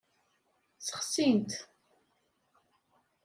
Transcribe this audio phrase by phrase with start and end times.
[0.79, 1.51] Ssexsin-t.